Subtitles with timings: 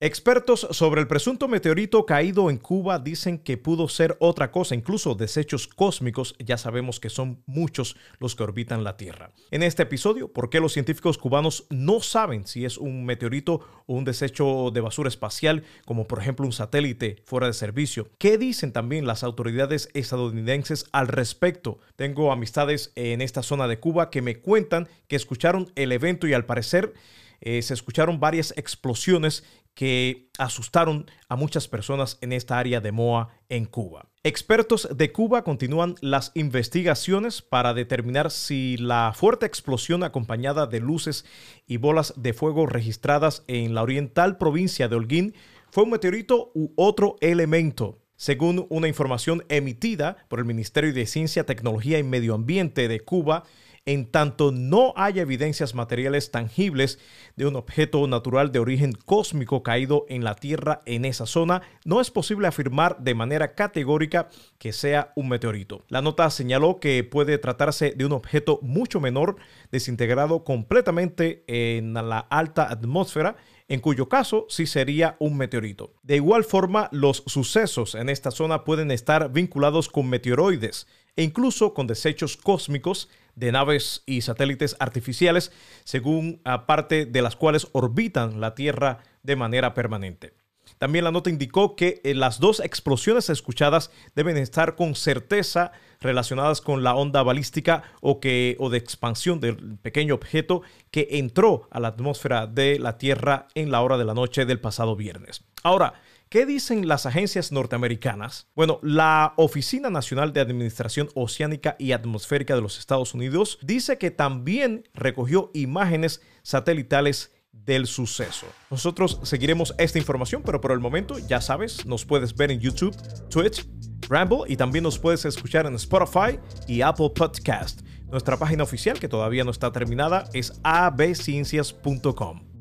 [0.00, 5.14] Expertos sobre el presunto meteorito caído en Cuba dicen que pudo ser otra cosa, incluso
[5.14, 9.30] desechos cósmicos, ya sabemos que son muchos los que orbitan la Tierra.
[9.52, 13.94] En este episodio, ¿por qué los científicos cubanos no saben si es un meteorito o
[13.94, 18.10] un desecho de basura espacial, como por ejemplo un satélite fuera de servicio?
[18.18, 21.78] ¿Qué dicen también las autoridades estadounidenses al respecto?
[21.94, 26.32] Tengo amistades en esta zona de Cuba que me cuentan que escucharon el evento y
[26.32, 26.94] al parecer
[27.40, 33.28] eh, se escucharon varias explosiones que asustaron a muchas personas en esta área de Moa
[33.48, 34.08] en Cuba.
[34.22, 41.24] Expertos de Cuba continúan las investigaciones para determinar si la fuerte explosión acompañada de luces
[41.66, 45.34] y bolas de fuego registradas en la oriental provincia de Holguín
[45.70, 48.03] fue un meteorito u otro elemento.
[48.16, 53.44] Según una información emitida por el Ministerio de Ciencia, Tecnología y Medio Ambiente de Cuba,
[53.86, 56.98] en tanto no haya evidencias materiales tangibles
[57.36, 62.00] de un objeto natural de origen cósmico caído en la Tierra en esa zona, no
[62.00, 64.28] es posible afirmar de manera categórica
[64.58, 65.84] que sea un meteorito.
[65.88, 69.36] La nota señaló que puede tratarse de un objeto mucho menor,
[69.70, 73.36] desintegrado completamente en la alta atmósfera
[73.68, 75.94] en cuyo caso sí sería un meteorito.
[76.02, 81.74] De igual forma, los sucesos en esta zona pueden estar vinculados con meteoroides e incluso
[81.74, 85.52] con desechos cósmicos de naves y satélites artificiales,
[85.84, 90.34] según parte de las cuales orbitan la Tierra de manera permanente.
[90.78, 96.60] También la nota indicó que eh, las dos explosiones escuchadas deben estar con certeza relacionadas
[96.60, 101.80] con la onda balística o, que, o de expansión del pequeño objeto que entró a
[101.80, 105.44] la atmósfera de la Tierra en la hora de la noche del pasado viernes.
[105.62, 105.94] Ahora,
[106.30, 108.48] ¿Qué dicen las agencias norteamericanas?
[108.56, 114.10] Bueno, la Oficina Nacional de Administración Oceánica y Atmosférica de los Estados Unidos dice que
[114.10, 117.33] también recogió imágenes satelitales
[117.64, 118.46] del suceso.
[118.70, 122.96] Nosotros seguiremos esta información, pero por el momento, ya sabes, nos puedes ver en YouTube,
[123.30, 123.66] Twitch,
[124.08, 126.38] Ramble y también nos puedes escuchar en Spotify
[126.68, 127.80] y Apple Podcast.
[128.10, 132.53] Nuestra página oficial, que todavía no está terminada, es abciencias.com.